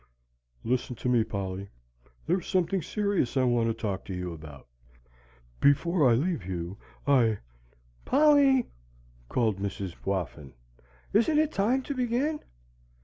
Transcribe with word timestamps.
"Listen 0.63 0.95
to 0.95 1.07
me, 1.09 1.23
Polly. 1.23 1.69
There 2.25 2.39
is 2.39 2.47
something 2.47 2.81
serious 2.81 3.37
I 3.37 3.43
want 3.43 3.67
to 3.67 3.73
talk 3.75 4.03
to 4.05 4.15
you 4.15 4.33
about. 4.33 4.67
Before 5.59 6.09
I 6.09 6.15
leave 6.15 6.43
you, 6.43 6.79
I" 7.05 7.37
"Polly," 8.11 8.71
called 9.29 9.57
Mrs. 9.59 9.93
Whoffin, 10.03 10.55
"isn't 11.13 11.37
it 11.37 11.51
time 11.51 11.83
to 11.83 11.93
begin?" 11.93 12.39